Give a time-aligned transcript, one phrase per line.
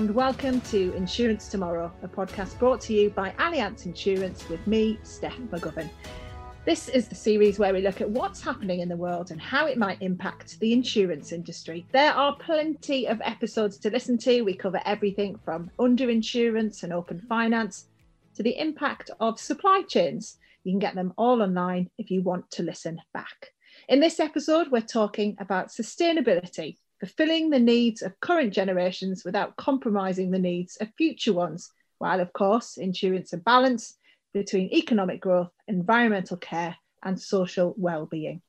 [0.00, 4.98] and welcome to Insurance Tomorrow, a podcast brought to you by Allianz Insurance with me,
[5.02, 5.90] Steph McGovern.
[6.64, 9.66] This is the series where we look at what's happening in the world and how
[9.66, 11.84] it might impact the insurance industry.
[11.92, 14.40] There are plenty of episodes to listen to.
[14.40, 17.88] We cover everything from underinsurance and open finance
[18.36, 20.38] to the impact of supply chains.
[20.64, 23.48] You can get them all online if you want to listen back.
[23.86, 30.30] In this episode, we're talking about sustainability fulfilling the needs of current generations without compromising
[30.30, 33.96] the needs of future ones, while, of course, insurance a balance
[34.32, 38.42] between economic growth, environmental care, and social well-being.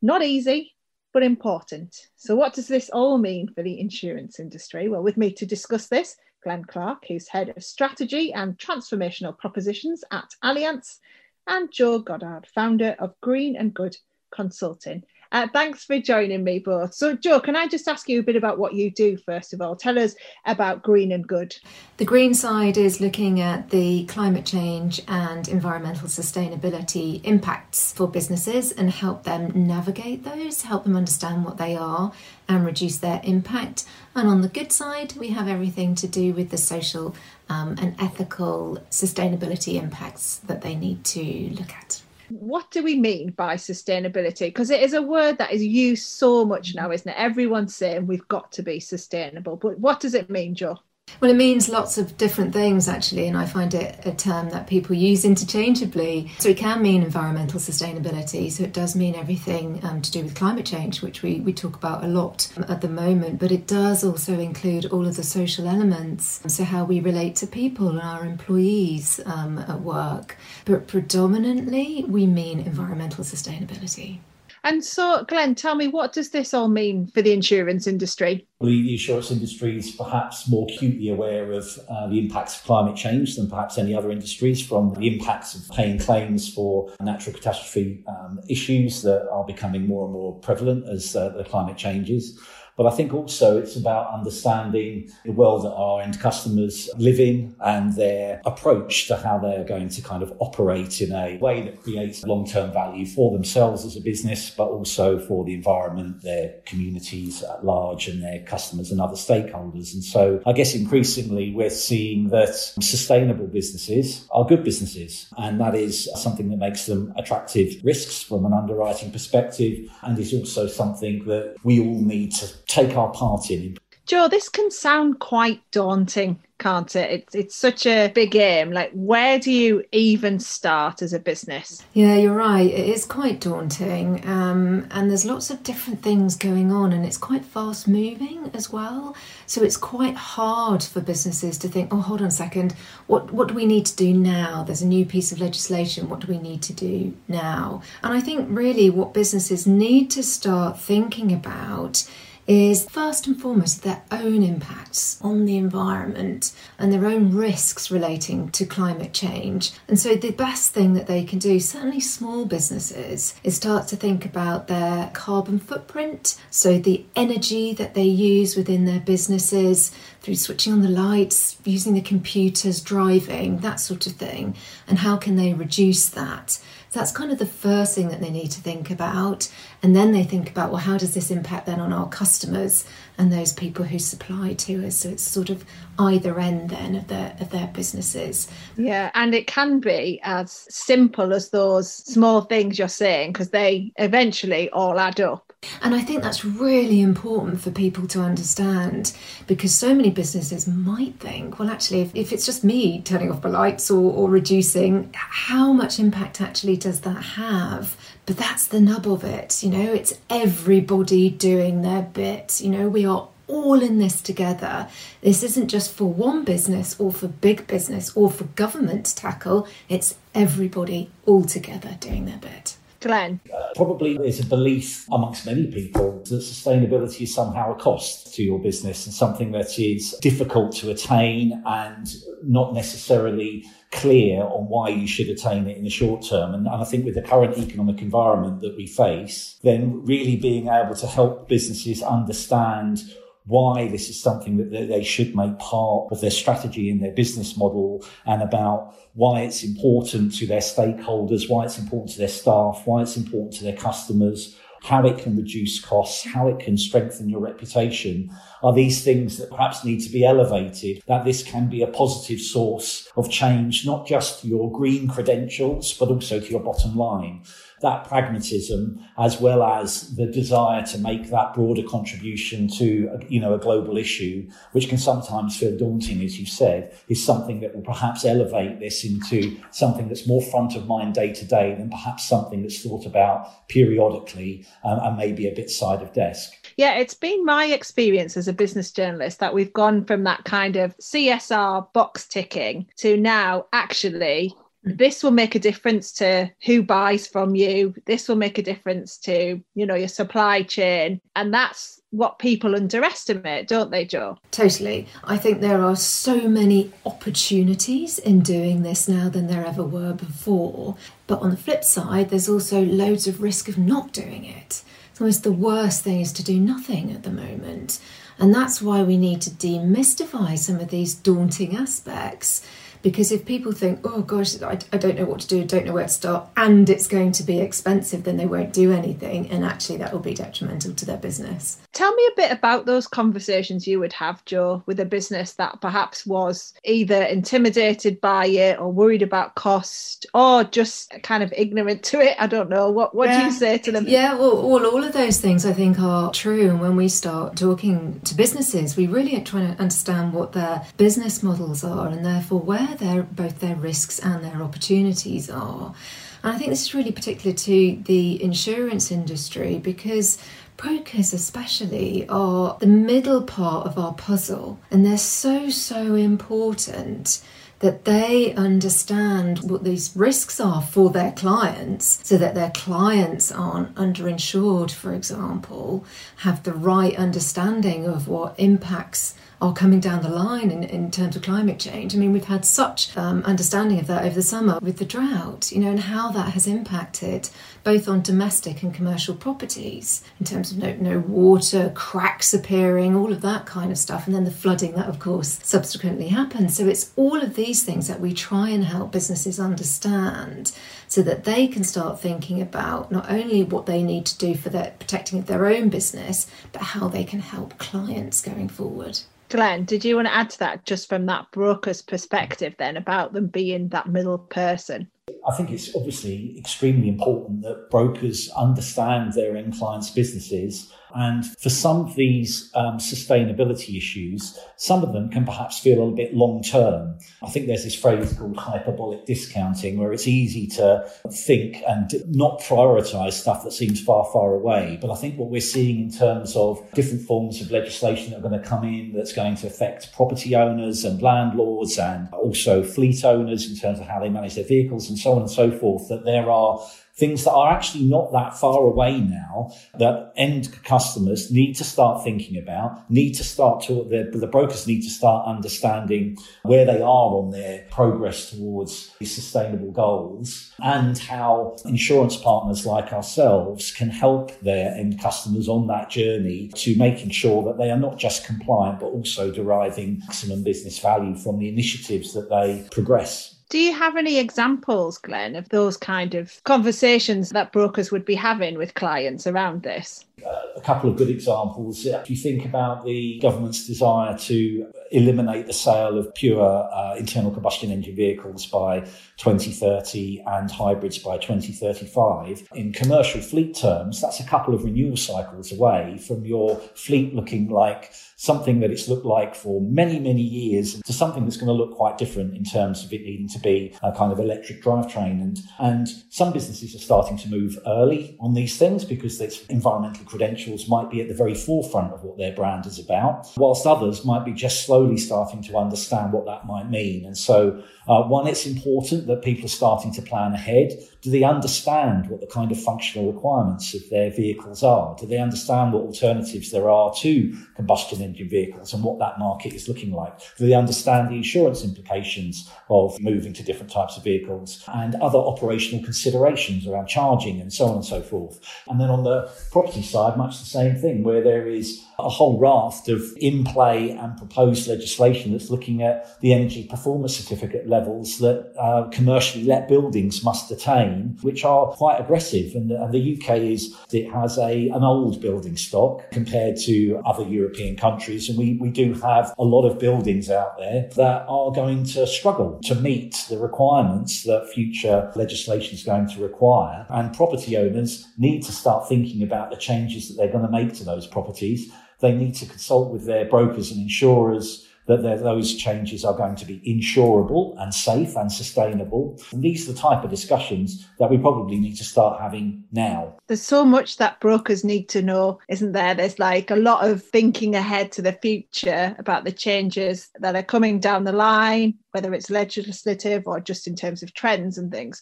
[0.00, 0.74] Not easy,
[1.12, 2.08] but important.
[2.16, 4.88] So, what does this all mean for the insurance industry?
[4.88, 10.02] Well, with me to discuss this, Glen Clarke, who's head of strategy and transformational propositions
[10.10, 10.98] at Allianz,
[11.46, 13.96] and Jo Goddard, founder of Green and Good
[14.34, 15.04] Consulting.
[15.32, 16.92] Uh, thanks for joining me both.
[16.92, 19.62] So, Jo, can I just ask you a bit about what you do first of
[19.62, 19.74] all?
[19.74, 21.56] Tell us about Green and Good.
[21.96, 28.72] The green side is looking at the climate change and environmental sustainability impacts for businesses
[28.72, 32.12] and help them navigate those, help them understand what they are
[32.46, 33.86] and reduce their impact.
[34.14, 37.14] And on the good side, we have everything to do with the social
[37.48, 41.22] um, and ethical sustainability impacts that they need to
[41.54, 42.02] look at
[42.32, 44.46] what do we mean by sustainability?
[44.46, 46.76] Because it is a word that is used so much mm.
[46.76, 47.18] now, isn't it?
[47.18, 49.56] Everyone's saying we've got to be sustainable.
[49.56, 50.78] But what does it mean, Jo?
[51.22, 54.66] Well, it means lots of different things actually, and I find it a term that
[54.66, 56.32] people use interchangeably.
[56.40, 60.34] So it can mean environmental sustainability, so it does mean everything um, to do with
[60.34, 64.02] climate change, which we, we talk about a lot at the moment, but it does
[64.02, 68.24] also include all of the social elements, so how we relate to people and our
[68.24, 70.36] employees um, at work.
[70.64, 74.18] But predominantly, we mean environmental sustainability.
[74.64, 78.46] And so, Glen, tell me, what does this all mean for the insurance industry?
[78.60, 83.34] The insurance industry is perhaps more acutely aware of uh, the impacts of climate change
[83.34, 88.38] than perhaps any other industries, from the impacts of paying claims for natural catastrophe um,
[88.48, 92.38] issues that are becoming more and more prevalent as uh, the climate changes
[92.76, 97.54] but I think also it's about understanding the world that our end customers live in
[97.60, 101.82] and their approach to how they're going to kind of operate in a way that
[101.82, 106.54] creates long term value for themselves as a business, but also for the environment, their
[106.66, 109.94] communities at large, and their customers and other stakeholders.
[109.94, 115.28] And so I guess increasingly we're seeing that sustainable businesses are good businesses.
[115.36, 120.32] And that is something that makes them attractive risks from an underwriting perspective and is
[120.32, 123.76] also something that we all need to take our part in.
[124.04, 127.08] Jo, this can sound quite daunting, can't it?
[127.10, 128.72] It's it's such a big aim.
[128.72, 131.84] Like, where do you even start as a business?
[131.94, 132.66] Yeah, you're right.
[132.66, 137.16] It is quite daunting, um, and there's lots of different things going on, and it's
[137.16, 139.16] quite fast moving as well.
[139.46, 142.74] So it's quite hard for businesses to think, oh, hold on a second,
[143.06, 144.64] what what do we need to do now?
[144.64, 146.08] There's a new piece of legislation.
[146.08, 147.82] What do we need to do now?
[148.02, 152.04] And I think really what businesses need to start thinking about
[152.46, 158.50] is first and foremost their own impacts on the environment and their own risks relating
[158.50, 159.72] to climate change.
[159.86, 163.96] And so, the best thing that they can do, certainly small businesses, is start to
[163.96, 166.38] think about their carbon footprint.
[166.50, 171.94] So, the energy that they use within their businesses through switching on the lights, using
[171.94, 174.56] the computers, driving, that sort of thing,
[174.86, 176.58] and how can they reduce that?
[176.92, 179.50] So that's kind of the first thing that they need to think about.
[179.82, 182.84] And then they think about, well, how does this impact then on our customers
[183.16, 184.96] and those people who supply to us?
[184.96, 185.64] So it's sort of
[185.98, 188.46] either end then of their of their businesses.
[188.76, 193.94] Yeah, and it can be as simple as those small things you're saying, because they
[193.96, 195.51] eventually all add up.
[195.80, 199.12] And I think that's really important for people to understand
[199.46, 203.42] because so many businesses might think, well, actually, if, if it's just me turning off
[203.42, 207.96] the lights or, or reducing, how much impact actually does that have?
[208.26, 212.60] But that's the nub of it, you know, it's everybody doing their bit.
[212.60, 214.88] You know, we are all in this together.
[215.20, 219.66] This isn't just for one business or for big business or for government to tackle,
[219.88, 222.76] it's everybody all together doing their bit.
[223.02, 223.40] Glen?
[223.74, 228.58] Probably there's a belief amongst many people that sustainability is somehow a cost to your
[228.58, 235.06] business and something that is difficult to attain and not necessarily clear on why you
[235.06, 236.54] should attain it in the short term.
[236.54, 240.68] And, and, I think with the current economic environment that we face, then really being
[240.68, 243.02] able to help businesses understand
[243.44, 247.56] why this is something that they should make part of their strategy and their business
[247.56, 252.82] model and about why it's important to their stakeholders, why it's important to their staff,
[252.84, 257.28] why it's important to their customers, how it can reduce costs, how it can strengthen
[257.28, 258.30] your reputation.
[258.62, 262.40] Are these things that perhaps need to be elevated, that this can be a positive
[262.40, 267.42] source of change, not just to your green credentials, but also to your bottom line
[267.82, 273.54] that pragmatism as well as the desire to make that broader contribution to you know
[273.54, 277.82] a global issue which can sometimes feel daunting as you said is something that will
[277.82, 282.24] perhaps elevate this into something that's more front of mind day to day than perhaps
[282.24, 286.52] something that's thought about periodically um, and maybe a bit side of desk.
[286.76, 290.76] Yeah, it's been my experience as a business journalist that we've gone from that kind
[290.76, 294.54] of CSR box ticking to now actually
[294.86, 294.98] Mm.
[294.98, 297.94] this will make a difference to who buys from you.
[298.06, 301.20] This will make a difference to you know your supply chain.
[301.36, 305.06] And that's what people underestimate don't they jo totally.
[305.24, 310.12] I think there are so many opportunities in doing this now than there ever were
[310.12, 310.96] before.
[311.26, 314.82] But on the flip side there's also loads of risk of not doing it.
[315.10, 318.00] It's almost the worst thing is to do nothing at the moment.
[318.38, 322.66] And that's why we need to demystify some of these daunting aspects
[323.02, 325.92] because if people think, oh gosh, I, I don't know what to do, don't know
[325.92, 329.50] where to start, and it's going to be expensive, then they won't do anything.
[329.50, 331.78] And actually, that will be detrimental to their business.
[331.92, 335.80] Tell me a bit about those conversations you would have, Jo, with a business that
[335.80, 342.02] perhaps was either intimidated by it or worried about cost or just kind of ignorant
[342.04, 342.36] to it.
[342.38, 342.90] I don't know.
[342.90, 343.40] What, what yeah.
[343.40, 344.06] do you say to them?
[344.06, 346.70] Yeah, well, all, all of those things I think are true.
[346.70, 350.86] And when we start talking to businesses, we really are trying to understand what their
[350.96, 355.94] business models are and therefore where their both their risks and their opportunities are.
[356.42, 360.38] And I think this is really particular to the insurance industry because
[360.76, 367.42] brokers especially are the middle part of our puzzle and they're so so important
[367.78, 373.94] that they understand what these risks are for their clients so that their clients aren't
[373.94, 376.04] underinsured for example
[376.38, 381.36] have the right understanding of what impacts are coming down the line in, in terms
[381.36, 382.14] of climate change.
[382.14, 385.70] I mean, we've had such um, understanding of that over the summer with the drought,
[385.70, 387.48] you know, and how that has impacted
[387.84, 393.32] both on domestic and commercial properties in terms of no, no water, cracks appearing, all
[393.32, 396.74] of that kind of stuff, and then the flooding that, of course, subsequently happened.
[396.74, 400.72] So it's all of these things that we try and help businesses understand
[401.06, 404.70] so that they can start thinking about not only what they need to do for
[404.70, 409.20] protecting of their own business, but how they can help clients going forward.
[409.52, 413.34] Glen, did you want to add to that just from that broker's perspective then about
[413.34, 415.06] them being that middle person?
[415.46, 421.70] I think it's obviously extremely important that brokers understand their end clients' businesses and for
[421.70, 426.34] some of these um, sustainability issues, some of them can perhaps feel a little bit
[426.34, 427.18] long term.
[427.42, 432.60] I think there's this phrase called hyperbolic discounting, where it's easy to think and not
[432.60, 434.98] prioritize stuff that seems far, far away.
[435.00, 438.48] But I think what we're seeing in terms of different forms of legislation that are
[438.48, 443.24] going to come in that's going to affect property owners and landlords and also fleet
[443.24, 446.08] owners in terms of how they manage their vehicles and so on and so forth,
[446.08, 446.80] that there are
[447.14, 452.24] things that are actually not that far away now that end customers need to start
[452.24, 457.02] thinking about, need to start to, the, the brokers need to start understanding where they
[457.02, 464.08] are on their progress towards these sustainable goals and how insurance partners like ourselves can
[464.08, 468.46] help their end customers on that journey to making sure that they are not just
[468.46, 473.51] compliant, but also deriving maximum business value from the initiatives that they progress.
[473.72, 478.34] Do you have any examples, Glen, of those kind of conversations that brokers would be
[478.34, 480.26] having with clients around this?
[480.44, 482.04] Uh, a couple of good examples.
[482.04, 487.50] If you think about the government's desire to eliminate the sale of pure uh, internal
[487.50, 489.00] combustion engine vehicles by
[489.36, 495.72] 2030 and hybrids by 2035, in commercial fleet terms, that's a couple of renewal cycles
[495.72, 501.00] away from your fleet looking like something that it's looked like for many, many years
[501.02, 503.94] to something that's going to look quite different in terms of it needing to be
[504.02, 505.40] a kind of electric drivetrain.
[505.40, 510.24] And, and some businesses are starting to move early on these things because its environmental
[510.24, 514.24] credentials might be at the very forefront of what their brand is about, whilst others
[514.24, 517.24] might be just slowly starting to understand what that might mean.
[517.24, 520.90] And so, uh, one, it's important that people are starting to plan ahead.
[521.22, 525.16] Do they understand what the kind of functional requirements of their vehicles are?
[525.18, 529.72] Do they understand what alternatives there are to combustion engine vehicles and what that market
[529.72, 530.38] is looking like?
[530.56, 535.38] Do they understand the insurance implications of moving to different types of vehicles and other
[535.38, 538.60] operational considerations around charging and so on and so forth?
[538.88, 542.58] And then on the property side, much the same thing, where there is a whole
[542.58, 548.38] raft of in play and proposed legislation that's looking at the energy performance certificate levels
[548.38, 552.74] that uh, commercially let buildings must attain, which are quite aggressive.
[552.74, 557.44] And, and the UK is, it has a, an old building stock compared to other
[557.44, 558.48] European countries.
[558.48, 562.26] And we, we do have a lot of buildings out there that are going to
[562.26, 567.06] struggle to meet the requirements that future legislation is going to require.
[567.08, 570.94] And property owners need to start thinking about the changes that they're going to make
[570.94, 571.92] to those properties.
[572.22, 576.64] They need to consult with their brokers and insurers that those changes are going to
[576.64, 579.36] be insurable and safe and sustainable.
[579.52, 583.36] And these are the type of discussions that we probably need to start having now.
[583.48, 586.14] There's so much that brokers need to know, isn't there?
[586.14, 590.62] There's like a lot of thinking ahead to the future about the changes that are
[590.62, 595.20] coming down the line, whether it's legislative or just in terms of trends and things.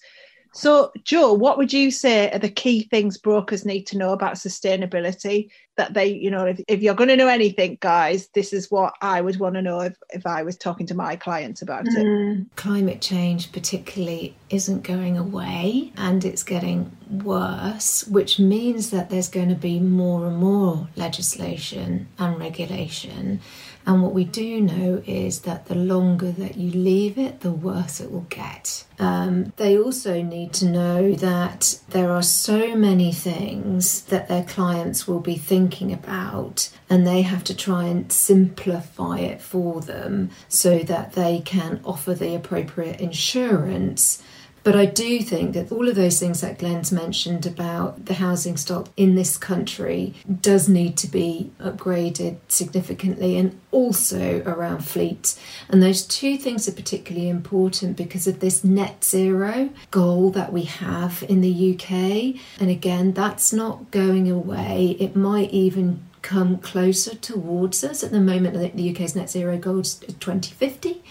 [0.53, 4.35] So, Jo, what would you say are the key things brokers need to know about
[4.35, 5.51] sustainability?
[5.77, 8.93] That they, you know, if, if you're going to know anything, guys, this is what
[9.01, 11.95] I would want to know if, if I was talking to my clients about it.
[11.95, 12.47] Mm.
[12.57, 19.49] Climate change, particularly, isn't going away and it's getting worse, which means that there's going
[19.49, 23.41] to be more and more legislation and regulation.
[23.87, 28.01] And what we do know is that the longer that you leave it, the worse
[28.01, 28.85] it will get.
[28.99, 35.09] Um, they also need to know that there are so many things that their clients
[35.09, 40.81] will be thinking about, and they have to try and simplify it for them so
[40.81, 44.23] that they can offer the appropriate insurance
[44.63, 48.57] but I do think that all of those things that Glen's mentioned about the housing
[48.57, 55.39] stock in this country does need to be upgraded significantly and also around fleet.
[55.69, 60.65] And those two things are particularly important because of this net zero goal that we
[60.65, 62.41] have in the UK.
[62.61, 64.97] And again, that's not going away.
[65.01, 68.03] It might even come closer towards us.
[68.03, 71.03] At the moment, the UK's net zero goal is 2050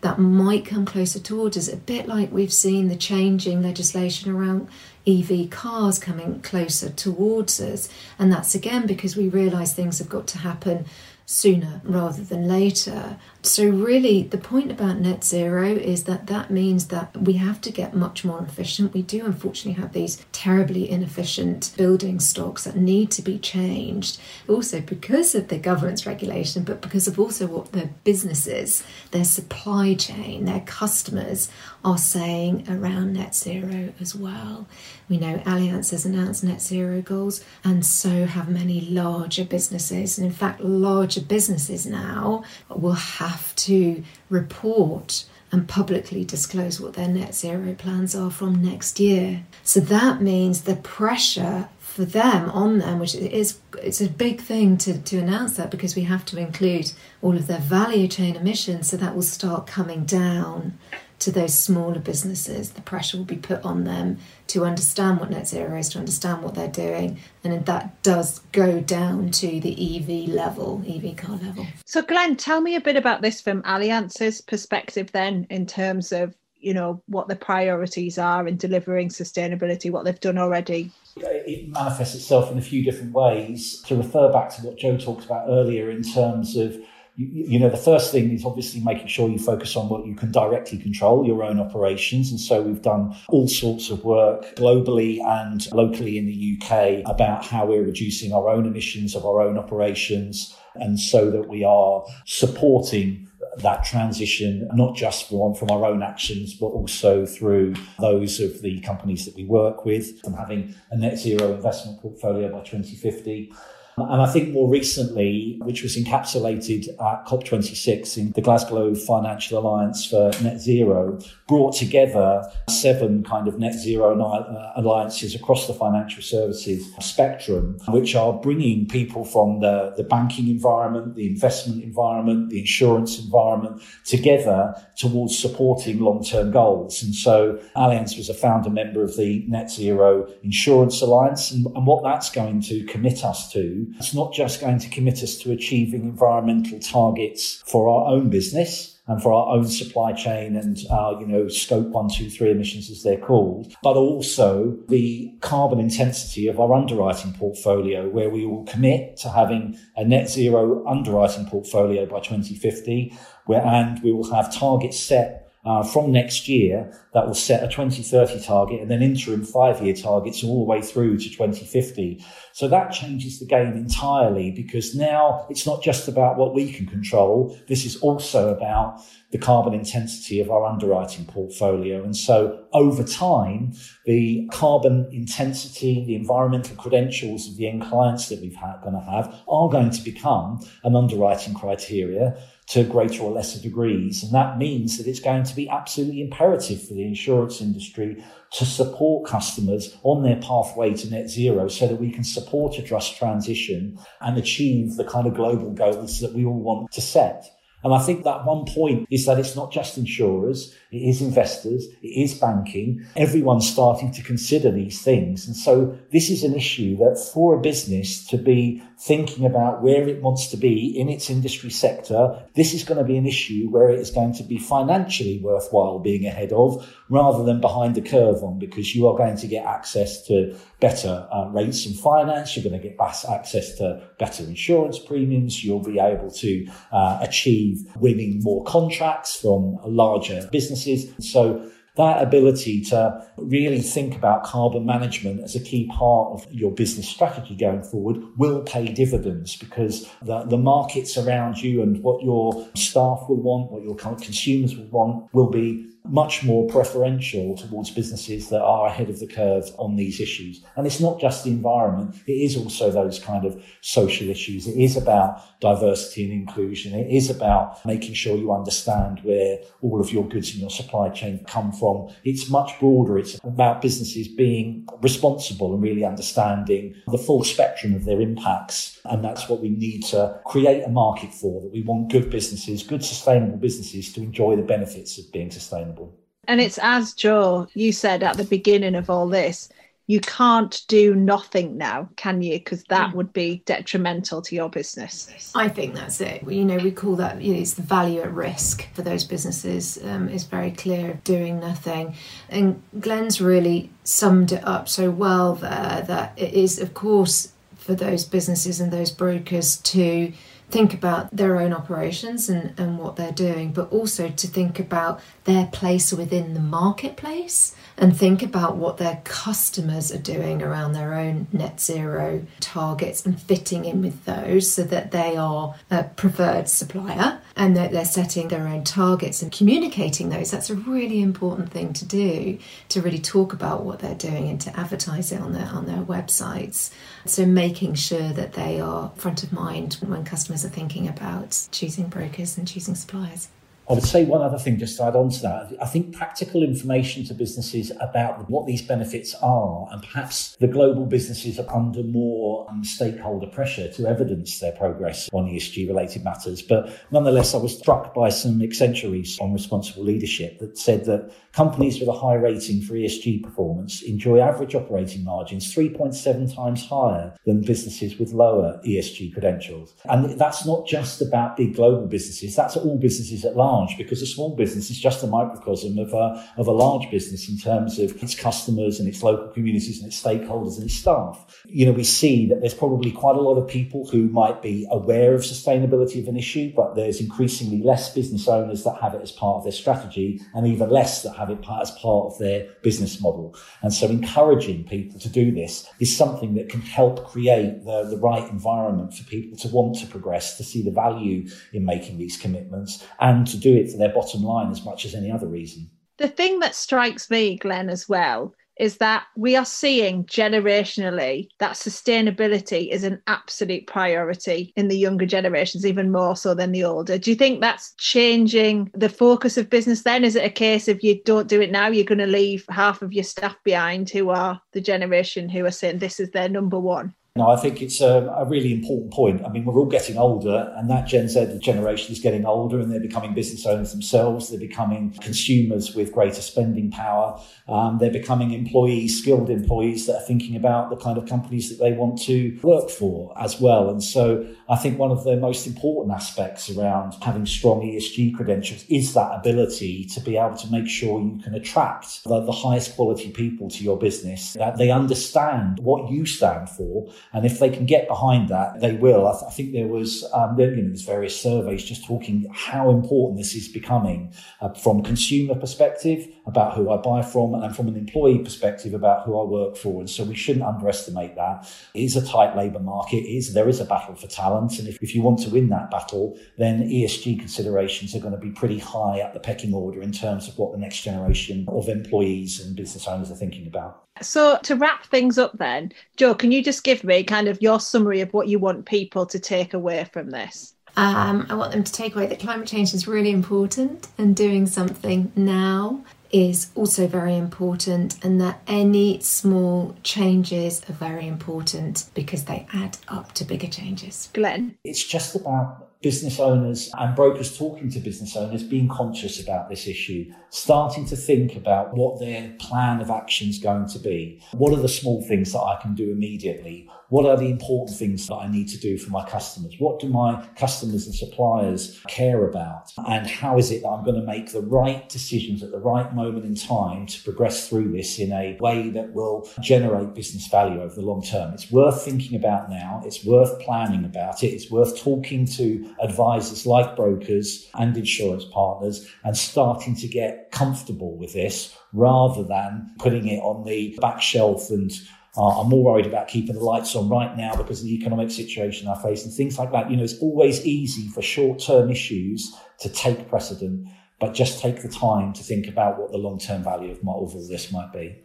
[0.00, 4.68] that might come closer towards us, a bit like we've seen the changing legislation around
[5.06, 7.88] EV cars coming closer towards us.
[8.18, 10.84] And that's again because we realise things have got to happen
[11.30, 13.18] sooner rather than later.
[13.42, 17.70] So, really, the point about net zero is that that means that we have to
[17.70, 18.94] get much more efficient.
[18.94, 24.18] We do, unfortunately, have these terribly inefficient building stocks that need to be changed,
[24.48, 29.94] also because of the government's regulation, but because of also what the businesses, their supply
[29.94, 31.50] chain, their customers
[31.84, 34.66] are saying around net zero as well.
[35.08, 40.18] We know Allianz has announced net zero goals, and so have many larger businesses.
[40.18, 47.08] And in fact, larger businesses now will have to report and publicly disclose what their
[47.08, 49.44] net zero plans are from next year.
[49.64, 54.76] So that means the pressure for them on them, which is it's a big thing
[54.78, 58.90] to, to announce that because we have to include all of their value chain emissions,
[58.90, 60.78] so that will start coming down
[61.20, 62.70] to those smaller businesses.
[62.70, 66.42] The pressure will be put on them to understand what net zero is, to understand
[66.42, 71.66] what they're doing, and that does go down to the EV level, EV car level.
[71.84, 76.34] So, Glen, tell me a bit about this from Allianz's perspective, then, in terms of
[76.60, 80.90] you know what the priorities are in delivering sustainability, what they've done already.
[81.16, 83.80] It manifests itself in a few different ways.
[83.86, 86.76] To refer back to what Jo talked about earlier, in terms of
[87.18, 90.30] you, know, the first thing is obviously making sure you focus on what you can
[90.30, 92.30] directly control, your own operations.
[92.30, 97.44] And so we've done all sorts of work globally and locally in the UK about
[97.44, 100.56] how we're reducing our own emissions of our own operations.
[100.76, 106.54] And so that we are supporting that transition, not just from, from our own actions,
[106.54, 111.18] but also through those of the companies that we work with, from having a net
[111.18, 113.52] zero investment portfolio by 2050
[114.00, 120.06] and I think more recently, which was encapsulated at COP26 in the Glasgow Financial Alliance
[120.06, 126.22] for Net Zero, brought together seven kind of net zero uh, alliances across the financial
[126.22, 132.60] services spectrum, which are bringing people from the, the banking environment, the investment environment, the
[132.60, 137.02] insurance environment together towards supporting long term goals.
[137.02, 141.50] And so Allianz was a founder member of the Net Zero Insurance Alliance.
[141.50, 145.22] And, and what that's going to commit us to it's not just going to commit
[145.22, 150.54] us to achieving environmental targets for our own business and for our own supply chain
[150.54, 155.34] and our, you know, scope one, two, three emissions as they're called, but also the
[155.40, 160.86] carbon intensity of our underwriting portfolio, where we will commit to having a net zero
[160.86, 163.16] underwriting portfolio by 2050,
[163.46, 167.68] where, and we will have targets set uh, from next year that will set a
[167.68, 172.24] 2030 target and then interim five year targets all the way through to 2050.
[172.54, 176.86] So that changes the game entirely because now it's not just about what we can
[176.86, 177.54] control.
[177.68, 182.02] This is also about the carbon intensity of our underwriting portfolio.
[182.02, 183.74] And so over time,
[184.06, 189.26] the carbon intensity, the environmental credentials of the end clients that we've going to have
[189.46, 194.22] are going to become an underwriting criteria to greater or lesser degrees.
[194.22, 198.22] And that means that it's going to be absolutely imperative for the insurance industry
[198.52, 202.82] to support customers on their pathway to net zero so that we can support a
[202.82, 207.44] just transition and achieve the kind of global goals that we all want to set.
[207.84, 211.86] And I think that one point is that it's not just insurers, it is investors,
[212.02, 213.04] it is banking.
[213.14, 215.46] Everyone's starting to consider these things.
[215.46, 220.08] And so this is an issue that for a business to be thinking about where
[220.08, 223.68] it wants to be in its industry sector, this is going to be an issue
[223.68, 228.02] where it is going to be financially worthwhile being ahead of rather than behind the
[228.02, 232.56] curve on because you are going to get access to better uh, rates and finance.
[232.56, 235.62] You're going to get access to better insurance premiums.
[235.62, 240.48] You'll be able to uh, achieve winning more contracts from a larger
[240.84, 241.32] businesses.
[241.32, 246.70] So that ability to really think about carbon management as a key part of your
[246.70, 252.22] business strategy going forward will pay dividends because the, the markets around you and what
[252.22, 257.90] your staff will want, what your consumers will want will be much more preferential towards
[257.90, 260.64] businesses that are ahead of the curve on these issues.
[260.76, 264.66] And it's not just the environment, it is also those kind of social issues.
[264.66, 266.94] It is about diversity and inclusion.
[266.94, 271.10] It is about making sure you understand where all of your goods in your supply
[271.10, 272.08] chain come from.
[272.24, 273.18] It's much broader.
[273.18, 279.00] It's about businesses being responsible and really understanding the full spectrum of their impacts.
[279.04, 282.82] And that's what we need to create a market for, that we want good businesses,
[282.82, 285.97] good sustainable businesses to enjoy the benefits of being sustainable.
[286.46, 289.68] And it's as Jo, you said at the beginning of all this,
[290.08, 292.58] you can't do nothing now, can you?
[292.58, 293.14] Because that mm.
[293.14, 295.52] would be detrimental to your business.
[295.54, 296.50] I think that's it.
[296.50, 299.98] You know, we call that you know, it's the value at risk for those businesses.
[300.02, 301.10] Um, is very clear.
[301.10, 302.14] of Doing nothing,
[302.48, 306.02] and Glen's really summed it up so well there.
[306.08, 310.32] That it is, of course, for those businesses and those brokers to
[310.70, 315.20] think about their own operations and, and what they're doing, but also to think about
[315.44, 321.14] their place within the marketplace and think about what their customers are doing around their
[321.14, 326.68] own net zero targets and fitting in with those so that they are a preferred
[326.68, 330.52] supplier and that they're setting their own targets and communicating those.
[330.52, 332.58] That's a really important thing to do
[332.90, 336.04] to really talk about what they're doing and to advertise it on their on their
[336.04, 336.90] websites.
[337.26, 342.08] So making sure that they are front of mind when customers are thinking about choosing
[342.08, 343.48] brokers and choosing suppliers.
[343.88, 345.72] I would say one other thing just to add on to that.
[345.80, 351.06] I think practical information to businesses about what these benefits are, and perhaps the global
[351.06, 356.60] businesses are under more um, stakeholder pressure to evidence their progress on ESG related matters.
[356.60, 359.08] But nonetheless, I was struck by some Accenture
[359.40, 364.38] on responsible leadership that said that companies with a high rating for ESG performance enjoy
[364.38, 369.94] average operating margins 3.7 times higher than businesses with lower ESG credentials.
[370.10, 374.22] And that's not just about big global businesses, that's all businesses at large large because
[374.22, 377.98] a small business is just a microcosm of a, of a large business in terms
[377.98, 381.62] of its customers and its local communities and its stakeholders and its staff.
[381.66, 384.86] You know, we see that there's probably quite a lot of people who might be
[384.90, 389.22] aware of sustainability of an issue, but there's increasingly less business owners that have it
[389.22, 392.68] as part of their strategy and even less that have it as part of their
[392.82, 393.54] business model.
[393.82, 398.18] And so encouraging people to do this is something that can help create the, the
[398.18, 402.36] right environment for people to want to progress, to see the value in making these
[402.36, 405.46] commitments and to do do it for their bottom line as much as any other
[405.46, 405.90] reason.
[406.18, 411.72] The thing that strikes me, Glen, as well, is that we are seeing generationally that
[411.72, 417.18] sustainability is an absolute priority in the younger generations, even more so than the older.
[417.18, 420.24] Do you think that's changing the focus of business then?
[420.24, 423.02] Is it a case of you don't do it now, you're going to leave half
[423.02, 426.78] of your staff behind who are the generation who are saying this is their number
[426.78, 427.14] one?
[427.38, 429.44] No, I think it's a, a, really important point.
[429.46, 432.90] I mean, we're all getting older, and that Gen Z generation is getting older, and
[432.90, 434.50] they're becoming business owners themselves.
[434.50, 437.40] They're becoming consumers with greater spending power.
[437.68, 441.78] Um, they're becoming employees, skilled employees that are thinking about the kind of companies that
[441.82, 443.88] they want to work for as well.
[443.88, 448.84] And so, I think one of the most important aspects around having strong ESG credentials
[448.88, 452.96] is that ability to be able to make sure you can attract the, the highest
[452.96, 454.54] quality people to your business.
[454.54, 458.94] That they understand what you stand for And if they can get behind that, they
[458.94, 459.26] will.
[459.26, 462.90] I, th- I think there was, um, you know, there's various surveys just talking how
[462.90, 467.88] important this is becoming uh, from consumer perspective about who I buy from and from
[467.88, 470.00] an employee perspective about who I work for.
[470.00, 471.70] And so we shouldn't underestimate that.
[471.94, 473.18] It is a tight labour market.
[473.18, 474.78] It is, there is a battle for talent.
[474.78, 478.40] And if, if you want to win that battle, then ESG considerations are going to
[478.40, 481.88] be pretty high up the pecking order in terms of what the next generation of
[481.88, 484.04] employees and business owners are thinking about.
[484.22, 487.78] So, to wrap things up, then, Jo, can you just give me kind of your
[487.78, 490.74] summary of what you want people to take away from this?
[490.96, 494.66] Um, I want them to take away that climate change is really important and doing
[494.66, 502.44] something now is also very important, and that any small changes are very important because
[502.44, 504.28] they add up to bigger changes.
[504.32, 504.76] Glen?
[504.84, 509.88] It's just about business owners and brokers talking to business owners being conscious about this
[509.88, 514.40] issue, starting to think about what their plan of action is going to be.
[514.52, 516.88] What are the small things that I can do immediately?
[517.10, 519.74] What are the important things that I need to do for my customers?
[519.78, 522.92] What do my customers and suppliers care about?
[523.06, 526.14] And how is it that I'm going to make the right decisions at the right
[526.14, 530.82] moment in time to progress through this in a way that will generate business value
[530.82, 531.54] over the long term?
[531.54, 533.00] It's worth thinking about now.
[533.06, 534.48] It's worth planning about it.
[534.48, 541.16] It's worth talking to advisors like brokers and insurance partners and starting to get comfortable
[541.16, 544.92] with this rather than putting it on the back shelf and
[545.38, 548.30] uh, I'm more worried about keeping the lights on right now because of the economic
[548.30, 549.88] situation I face and things like that.
[549.88, 554.82] You know, it's always easy for short term issues to take precedent, but just take
[554.82, 557.92] the time to think about what the long term value of, all of this might
[557.92, 558.18] be.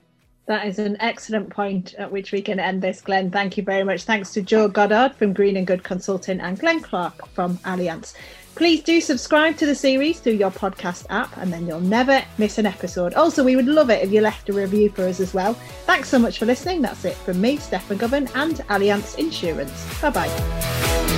[0.48, 3.30] That is an excellent point at which we can end this, Glen.
[3.30, 4.04] Thank you very much.
[4.04, 8.14] Thanks to Jo Goddard from Green and Good Consulting and Glen Clarke from Allianz.
[8.56, 12.58] Please do subscribe to the series through your podcast app, and then you'll never miss
[12.58, 13.14] an episode.
[13.16, 15.54] Also, we would love it if you left a review for us as well.
[15.86, 16.82] Thanks so much for listening.
[16.82, 20.02] That's it from me, Steph McGovern, and Allianz Insurance.
[20.02, 21.13] Bye bye.